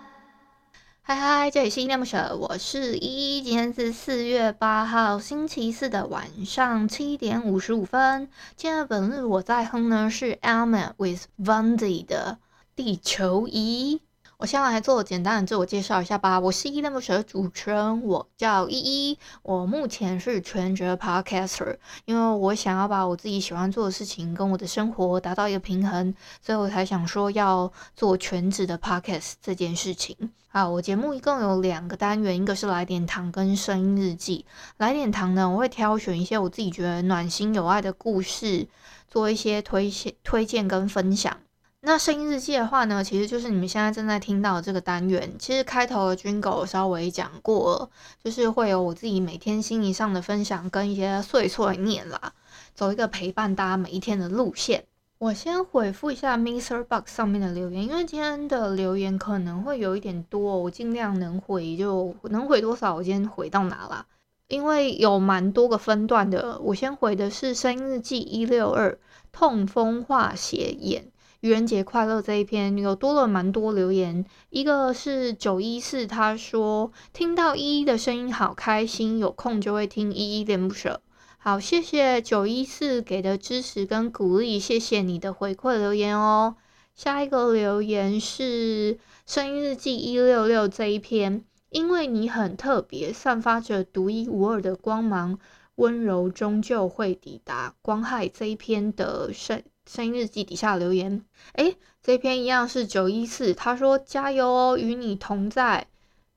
[1.05, 3.41] 嗨嗨，这里是依依恋不舍，我是依依。
[3.41, 8.29] 今天是四月八号星期四的晚上七点五十五分。
[8.55, 12.37] 今天的本日我在哼呢是 Alma with Vandy 的
[12.73, 13.99] 地球仪。
[14.43, 16.37] 我先来做简单的自我介绍一下吧。
[16.37, 19.17] 我是依依恋不舍的主持人，我叫依依。
[19.41, 30.33] 我目前是全职 Podcaster，因为我想要把我自己喜欢做的事情跟我的生活达到一个平衡，所以我才想说要做全职的 Podcast 这件事情。
[30.49, 34.45] 好，我节目一共有两个单元，一个是来点糖跟声音日记。
[34.75, 38.67] 来点糖呢，我会挑选一些我自己觉得暖心有爱的故事，
[39.07, 41.37] 做一些推荐、推荐跟分享。
[41.85, 45.35] 那声音日记的话呢，其实就是你们现在正在听到的这个单元。
[45.37, 47.91] 其实开头的军狗稍微讲过，
[48.23, 52.31] 就是会有我自己每天心理上的分享跟一些碎碎念啦，
[52.73, 54.85] 走一个陪伴大家每一天的路线。
[55.17, 64.05] 我先回复一下 Mister Box 上面的留言，因为今天的留言可能会有一点多，我尽量能回就能回多少，我今天回到哪啦？
[64.47, 68.97] 因为有蛮多个分段的，我先回的是声音日记一六二
[69.33, 71.07] 痛风化血眼。
[71.43, 81.01] 愚人节快乐这一篇有多了蛮多留言，一个是九一四，他说听到依依的声音好开心，有空就会听依依恋不舍。
[81.37, 86.55] 好，谢谢九一四给的支持跟鼓励，谢谢你的回馈留言哦。
[86.95, 95.37] 下一个留言是声音日记一六六这一篇，因为你很特别，散发着独一无二的光芒，
[95.75, 99.61] 温柔终究会抵达光害这一篇的声。
[99.85, 101.23] 声音日记底下留言，
[101.53, 105.87] 诶，这篇一样是九一四，他说加油哦，与你同在，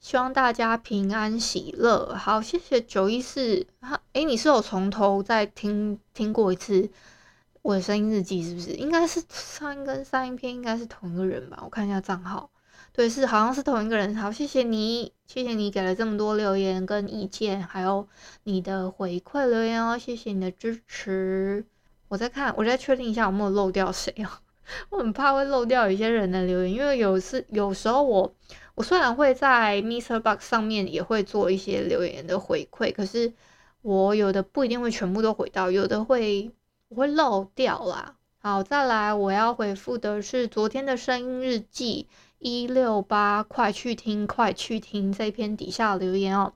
[0.00, 2.14] 希望大家平安喜乐。
[2.14, 3.66] 好，谢谢九一四。
[3.80, 6.90] 哈，诶，你是有从头再听听过一次
[7.62, 8.70] 我的声音日记是不是？
[8.72, 11.60] 应该是上一跟上一篇应该是同一个人吧？
[11.64, 12.50] 我看一下账号，
[12.92, 14.14] 对，是好像是同一个人。
[14.16, 18.08] 好，谢谢你，谢谢你给了这么多留言跟意见，还有
[18.42, 21.64] 你的回馈留言哦，谢谢你的支持。
[22.08, 24.40] 我在看，我再确定一下有没有漏掉谁啊？
[24.90, 28.34] 我很怕会漏掉一些人的留言，因为有次有时候我
[28.74, 33.32] 我虽然会在 MixerBox 上面也会做一些留言的回馈，可是
[33.82, 36.50] 我有的不一定会全部都回到，有的会
[36.88, 38.16] 我会漏掉啦。
[38.38, 42.08] 好，再来我要回复的是昨天的声音日记
[42.38, 46.52] 一六八，快去听，快去听这篇底下留言哦。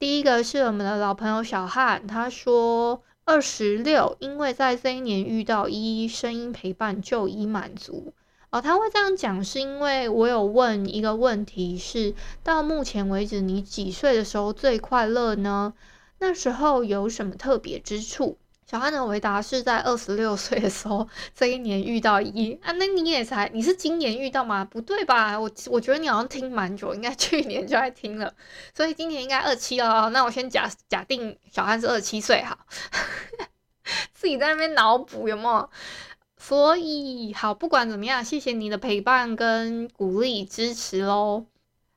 [0.00, 3.02] 第一个是我们的老朋友小汉，他说。
[3.24, 8.12] 二十六，因为在这一年遇到依依声音陪伴就已满足
[8.50, 8.60] 哦。
[8.60, 15.72] 他会这样讲，是因为我有问一个问题，是到目前为止你几岁的时候最快乐呢？
[16.18, 18.38] 那时候有什么特别之处？
[18.72, 24.64] 小汉的回答是在二十六岁的时候，这一年遇到一啊，那你也才，你是今年遇到吗？
[24.64, 25.38] 不对吧？
[25.38, 28.32] 我我觉得你好像听蛮久，应该去年就在听了，
[28.74, 30.08] 所以今年应该二七了。
[30.08, 32.58] 那我先假假定小汉是二七岁哈，
[34.14, 35.68] 自己在那边脑补有没有？
[36.38, 41.44] 所以好，不管怎么样，谢谢你的陪伴跟鼓励支持喽。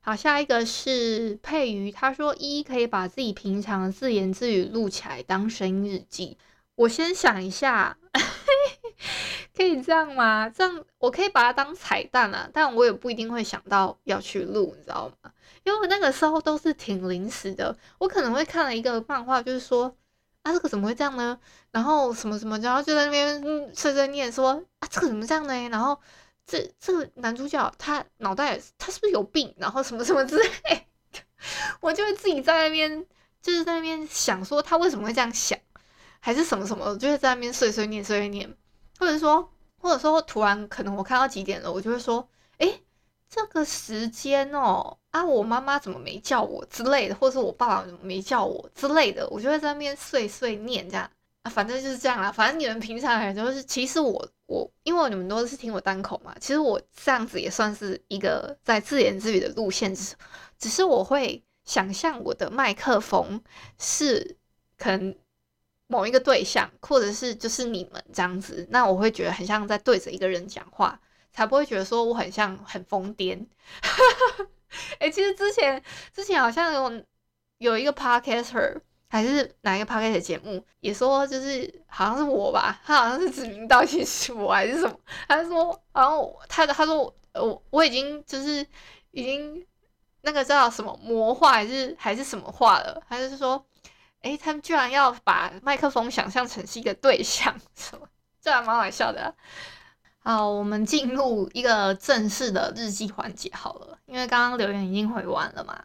[0.02, 6.36] 好，下一个是佩瑜，他说一可以把自己平常自言自语录起来当声音日记。
[6.76, 7.96] 我先想一下，
[9.56, 10.48] 可以这样吗？
[10.48, 15.32] 这样我可以把它当彩蛋啊，但我也不一定会想到要去录，你知道吗？
[15.64, 19.96] 因为我那个时候都是挺临时的，我可能会看了一个漫画，就是说
[20.42, 21.38] 啊，这个怎么会这样呢？
[21.72, 25.68] 然后什么什么，然后就在那边碎碎念说啊，这个怎么这样呢？
[25.70, 25.98] 然后
[26.46, 29.54] 这这个男主角他脑袋他是不是有病？
[29.56, 31.20] 然后什么什么之类的，
[31.80, 33.06] 我就会自己在那边
[33.40, 35.58] 就是在那边想说他为什么会这样想。
[36.26, 38.52] 还是什么什么，就是在那边碎碎念碎碎念，
[38.98, 42.28] 或者说，或者说突然可能我看到几点了，我就会说，
[42.58, 42.82] 诶，
[43.30, 51.08] 这个时间哦，啊，我妈妈怎么没叫我之类的，或者是我爸爸怎么没叫我之类的，我就会在那边碎碎念这样
[51.44, 52.32] 啊，反正就是这样啦。
[52.32, 60.16] 反正你们平常也都是，其实我我因为你们都是听我单口嘛，其实我这样子也算是一个在自言自语的路线，只是
[60.58, 63.40] 只是我会想象我的麦克风
[63.78, 64.36] 是
[64.76, 65.14] 可能。
[65.88, 70.98] 某一个对象，或者是就是你们这样子，那我会觉得很像在对着一个人讲话，
[71.30, 73.46] 才不会觉得说我很像很疯癫。
[74.98, 75.80] 哎、欸，其实之前
[76.12, 77.04] 之前好像有
[77.58, 84.98] 有一个 podcaster 还是哪一个 podcast 节目，也说就是好像是我吧，他好像是指名道姓是我还是什么，
[85.28, 88.66] 他就说，然后他他说我我已经就是
[89.12, 89.64] 已经
[90.22, 93.64] 那个叫什么魔化还是还是什么化了，他就是说。
[94.26, 98.08] 哎，他们居然要把麦克风想象成是一个对象， 什么？
[98.42, 99.32] 这还蛮好笑的。
[100.18, 105.80] 好，我们进入一个正式的日记环节好了，因为刚刚留言已经回完了嘛。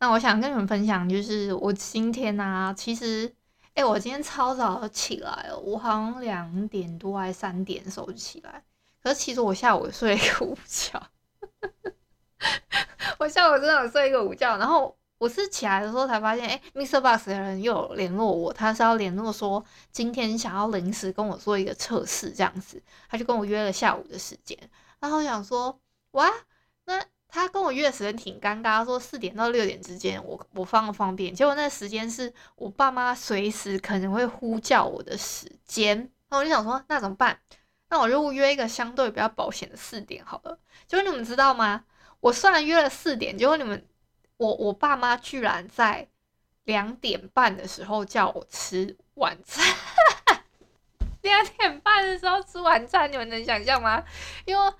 [0.00, 3.34] 那我想跟你们分享，就是我今天啊，其实，
[3.72, 8.62] 哎，我今天超早起来了，我好像两点多还是三点的时候就起来，
[9.02, 11.02] 可是其实我下午睡一个午觉，
[13.18, 14.94] 我下午真的有睡一个午觉，然后。
[15.18, 17.00] 我是起来的时候才发现，哎，Mr.
[17.00, 22.80] Box 的人又联络我，他是要联络说今天想要临时跟我做一个测试这样子，
[23.10, 24.56] 他就跟我约了下午的时间。
[25.00, 25.76] 然后我想说，
[26.12, 26.32] 哇，
[26.84, 31.34] 那他跟我约的时间挺尴尬，说四点到六点之间，我我方不方便？
[31.34, 35.96] 结果那时间是我爸妈随时可能会呼叫我的时间。
[36.28, 37.36] 然后我就想说，那怎么办？
[37.90, 40.56] 那我就约一个相对比较保险的四点好了。
[40.86, 41.84] 结果你们知道吗？
[42.20, 43.84] 我虽然约了四点，结果你们。
[44.38, 46.08] 我我爸妈居然在
[46.64, 49.64] 两点半的时候叫我吃晚餐，
[51.22, 54.02] 两点半的时候吃晚餐，你们能想象吗？
[54.44, 54.72] 因为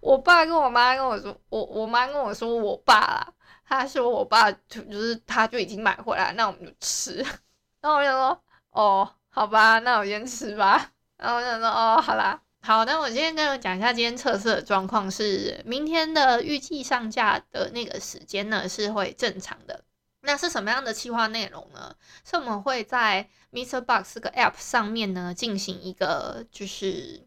[0.00, 3.32] 我爸跟我妈跟我说，我我妈跟我说我爸啦，
[3.66, 7.16] 他说我爸就是他就已经买回来，那我们就吃。
[7.80, 10.92] 然后我就说哦，好吧，那我先吃吧。
[11.16, 12.40] 然后我就说哦，好啦。
[12.62, 19.82] 好，那我今天跟你们讲一下今天测试的状况是，明天的预计上架的那个时间呢是会正常的。
[20.20, 21.96] 那是什么样的企划内容呢？
[22.22, 27.26] 是我们会在 MixerBox 这个 App 上面呢进行一个就是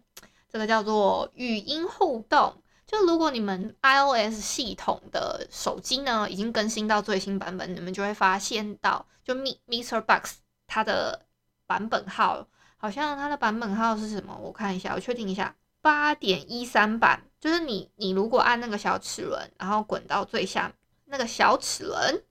[0.52, 2.62] 这个叫做语音互动。
[2.86, 10.34] 就如果你们 iOS 系统的手机呢已经更新到最新版本，你们就会发现到就 MixerBox
[10.68, 11.26] 它的
[11.66, 12.48] 版本号。
[12.84, 14.38] 好像它的版本号是什么？
[14.44, 17.24] 我看一下，我确定一下，八点一三版。
[17.40, 20.70] 就是你，你如果按那个小齿轮，然后滚到最下，
[21.06, 22.22] 那个小齿轮，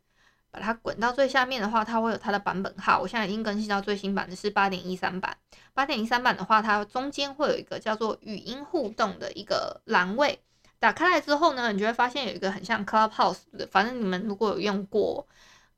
[0.50, 3.00] 把它滚到最下面的话，它会有它的版本号。
[3.00, 5.34] 我现在已经更新到最新版的是八点一三版。
[5.72, 10.38] 八点一三版的话，它中间会有一个叫做语音互动的一个栏位。
[10.78, 15.26] 打开来之后呢，你就会发现有一个很像 Clubhouse 的，反正你们如果有用过，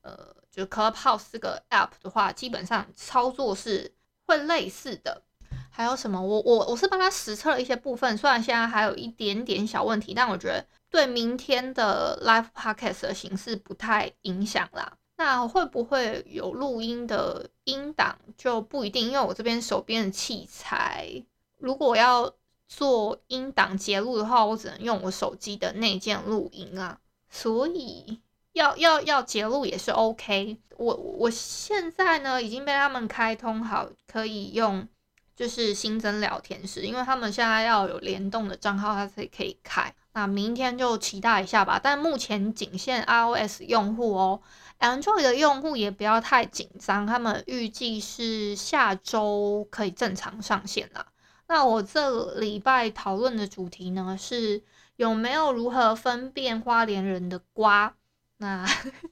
[0.01, 3.95] 呃，就 Clubhouse 这个 app 的话，基本上操作是。
[4.27, 5.23] 会类似的，
[5.71, 6.21] 还有什么？
[6.21, 14.97] 我我我是帮他实测了一些部分，虽然现在还有一点点小问题，但我觉得对明天的 live podcast 的形式不太影响啦。
[15.17, 21.25] 那会不会有录音的音档就不一定，因为我这边手边的器材，
[21.59, 22.35] 如果要
[22.67, 28.21] 做音档截录的话，我只能用我手机的内建录音啊，所以。
[28.55, 34.89] 要要要截录也是 OK，我我现在呢已经被他们开通好，可以用
[35.37, 39.93] 就是新增聊天室，因为他们现在要有联动的账号，它才可以开。
[40.13, 44.41] 那明天就期待一下吧，但目前仅限 iOS 用户哦
[44.79, 51.05] ，Android 的用户也不要太紧张，他们预计是下周可以正常上线了。
[51.49, 54.63] 那我这礼拜讨论的主题呢是
[54.95, 57.97] 有没有如何分辨花莲人的瓜。
[58.45, 58.63] 那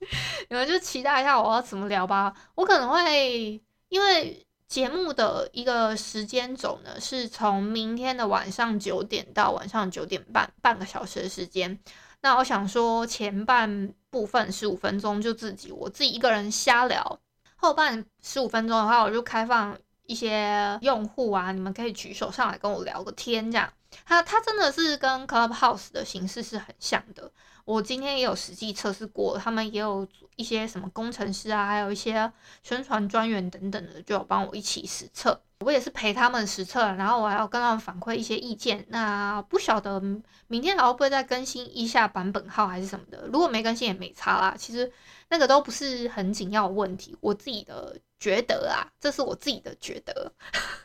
[0.50, 2.34] 你们就期待一下我要怎么聊吧。
[2.54, 3.58] 我可能会
[3.88, 11.78] 因为节目的一个时间轴呢，是从明天的晚上九点到晚上九点半，半个小时的时间。
[12.20, 17.18] 那我想说前半部分十五分钟就自己我自己一个人瞎聊，
[17.56, 23.72] 后半十五分钟的话，我就开放一些用户啊，你们可以举手上来跟我聊个天，这样。
[24.06, 27.30] 它它真的是跟 Clubhouse 的形式是很像的。
[27.64, 32.30] 我今天也有实际测试过，他们也有一些什么工程师啊，还有一些
[32.62, 35.40] 宣传专员等等的，就有帮我一起实测。
[35.60, 38.84] 我也是陪他们实测，然后我还要跟他们反馈一些意见。
[38.88, 40.00] 那不晓得
[40.48, 43.28] 明天还会不会再更新一下版本号还是什么的？
[43.32, 44.92] 如果没更新也没差啦，其实
[45.28, 47.16] 那个都不是很紧要的问题。
[47.20, 50.32] 我自己的觉得啊，这是我自己的觉得，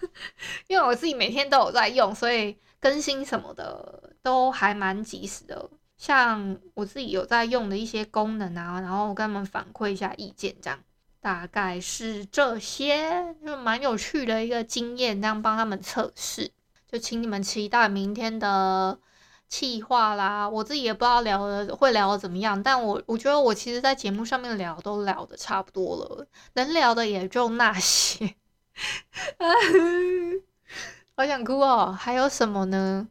[0.67, 2.57] 因为我自己每天都有在用，所以。
[2.79, 5.67] 更新什么的都还蛮及时的。
[5.97, 10.79] 像我自己有在用的一些功能啊，然后我跟他们反馈一下意见，这样
[11.19, 16.51] 大概是这些，就蛮有趣的一个经验，这样帮他们测试，
[16.91, 18.99] 就请你们期待明天的
[19.49, 20.47] 企划啦。
[20.47, 28.35] 我自己也不知道聊的会聊的怎么样，但我我觉得我其实在节目上面聊都聊的差不多了，能聊的也就那些。
[31.15, 31.97] 好想哭哦！
[31.99, 33.07] 还有什么呢？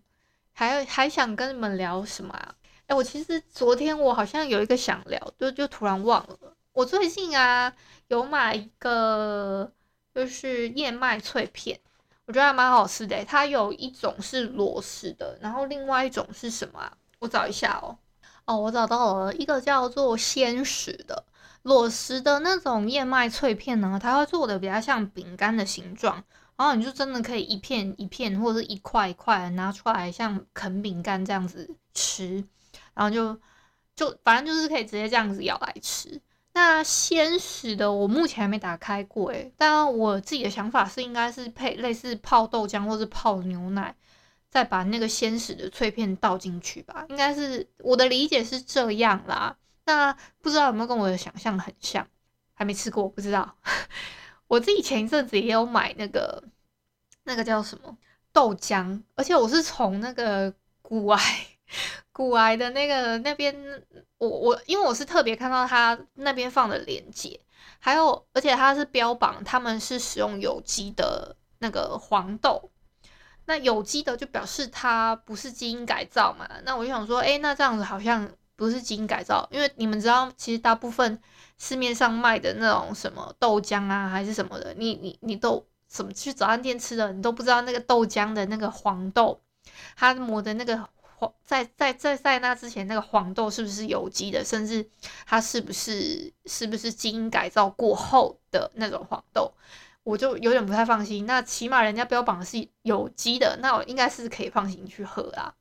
[0.53, 2.55] 还有还想跟你们聊什么啊？
[2.87, 6.39] 哎，我其实昨天我好像有一个想聊，就就突然忘了。
[6.73, 7.73] 我最近啊
[8.09, 9.71] 有买一个
[10.15, 11.81] 就是燕麦脆片，
[12.27, 13.25] 我觉得还蛮好吃的。
[13.25, 16.93] 它有一种是螺丝的，然后另外一种是什么啊？
[17.19, 17.99] 我找一下哦。
[18.45, 21.25] 哦，我找到了一个叫做鲜食的
[21.63, 26.23] 裸食的那种燕麦脆片呢，它会做的比较像饼干的形状，
[26.57, 32.45] 然后你就真的可以一片一片或者是一块一块拿出来，像啃饼干这样子吃。
[32.97, 33.39] 然后就
[33.95, 36.21] 就反正就是可以直接这样子咬来吃。
[36.55, 43.95] 那鲜食的我目前还没打开过诶，但我自己的想法是应该是配类似泡豆浆或是泡牛奶，
[44.49, 47.05] 再把那个鲜食的脆片倒进去吧。
[47.11, 49.55] 应该是我的理解是这样啦。
[49.85, 52.09] 那不知道有没有跟我的想象很像？
[52.55, 53.55] 还没吃过，不知道。
[54.49, 56.43] 我自己前一阵子也有买那个
[57.25, 57.99] 那个叫什么
[58.33, 61.21] 豆浆，而且我是从那个古埃。
[62.13, 63.55] 古癌的那个那边，
[64.19, 67.39] 我我因为我是特别看到他那边放的链接，
[67.79, 72.71] 还有而且他是标榜他们是使用有机的那个黄豆，
[73.47, 81.21] 那有机的就表示它不是基因改造嘛，那我就想说，哎，那这样子好像不是基因改造，因为你们知道，其实大部分
[81.59, 89.43] 市面上卖的那种什么豆浆啊，还是什么的，你你你都怎么去早餐店吃的，你都不知道那个豆浆的那个黄豆，
[89.97, 90.89] 它磨的那个。
[91.45, 94.45] 在在在在那之前，那个黄豆是不是有机的？
[94.45, 94.89] 甚至
[95.25, 99.53] 它是不是是不是基因改造过后的那种黄豆？
[100.03, 101.27] 我就有点不太放心。
[101.27, 105.55] 那起码人家标榜是有机的，那我应该是可以放心去喝啦。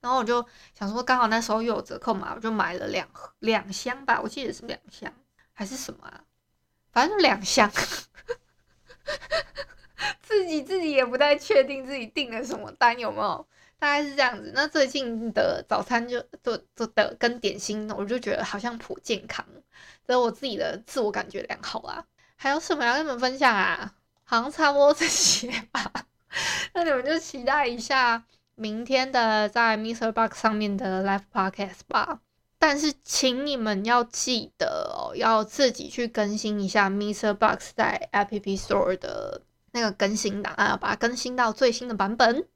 [0.00, 0.44] 然后我就
[0.78, 3.08] 想说，刚好那时候又有折扣嘛，我就买了两
[3.40, 5.12] 两箱吧，我记得是两箱
[5.52, 6.24] 还是什么啊？
[6.92, 7.70] 反正就两箱，
[10.20, 13.46] 自己自己也不太确定自己订了什么单有没有。
[13.78, 14.52] 大概是这样子。
[14.54, 19.44] 那最近的早餐就做做的跟点心，我就觉得好像普健康，
[20.06, 22.04] 所以我自己的自我感觉良好啊。
[22.36, 23.94] 还有什么要跟你们分享啊？
[24.24, 25.90] 好像差不多这些吧。
[26.74, 32.20] 那你们就期待一下明天的在 MixerBox 上面的 Live Podcast 吧。
[32.58, 42.46] 但是请你们要记得哦，要自己去更新一下 MixerBox 在 App Store 的那个更新档案，要把它更新到最新的版本。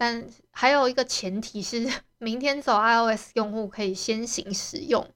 [0.00, 5.06] 但还有一个前提是，明天走 iOS 用户可以先行使用，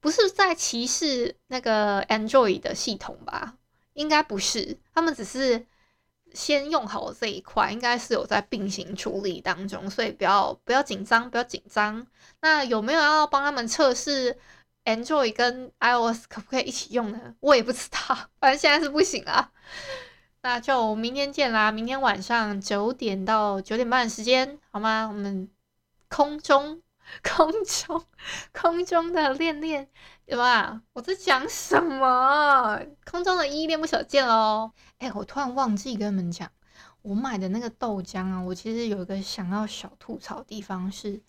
[0.00, 3.54] 不是在歧视那个 Android 的系统吧？
[3.92, 5.64] 应该不是，他们只是
[6.32, 12.04] 先用好这一块，应该是有在并行处理当中，所以不要不要紧张，不要紧张。
[12.40, 14.36] 那有没有要帮他们测试
[14.86, 17.36] Android 跟 iOS 可不可以一起用呢？
[17.38, 19.52] 我也不知道，反正现在是不行啊。
[20.46, 21.72] 那就明天见啦！
[21.72, 25.08] 明天晚上九点到九点半的时间，好吗？
[25.08, 25.50] 我们
[26.08, 26.80] 空中、
[27.24, 28.04] 空中、
[28.52, 29.88] 空中的练练，
[30.24, 30.82] 对吧？
[30.92, 32.80] 我在讲什么？
[33.04, 34.70] 空中的依恋不舍见喽！
[34.98, 36.48] 哎，我突然忘记跟你们讲，
[37.02, 41.20] 我买的那个豆浆啊，我其实有一个想要小吐槽的地方是，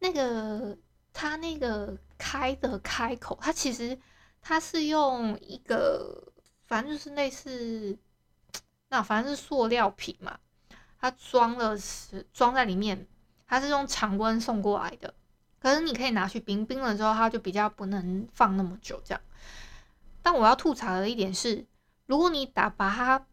[0.00, 0.76] 那个
[1.14, 3.98] 它那个开的开口，它其实
[4.42, 6.30] 它是用一个，
[6.66, 7.98] 反正就是类似。
[8.88, 10.38] 那反正是塑料瓶嘛，
[10.98, 13.06] 它装了是装在里面，
[13.46, 15.14] 它是用常温送过来的。
[15.60, 19.20] 可是你可以拿去冰，冰了之后它就比较不能放那么久这样。
[20.22, 21.66] 但我要吐槽的一点是，
[22.06, 23.26] 如果你打把它，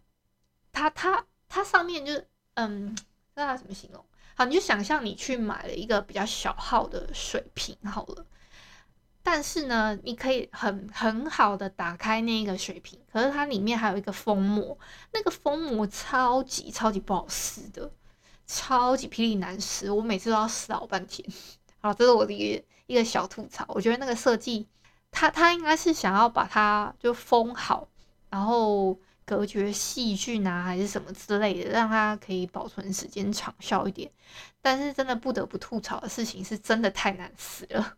[0.72, 4.04] 它它它上面就是嗯，不知道怎么形容。
[4.36, 8.26] 好，你就想象你去买了一个比较小号的水瓶好了。
[9.28, 14.78] 但是呢，你可以很很好的打开那个水瓶，可是它里面还有一个封膜，
[15.14, 17.92] 那个封膜超级超级不好撕的，
[18.46, 21.28] 超级霹雳难撕，我每次都要撕老半天。
[21.82, 23.66] 好，这是我的一个一个小吐槽。
[23.70, 24.68] 我觉得那个设计，
[25.10, 27.88] 它它应该是想要把它就封好，
[28.30, 34.12] 然后隔绝细菌啊，还是什么之类的，让它可以保存时间长效一点。
[34.62, 37.98] 但是真的不得不吐槽的事情是，真的太难撕了。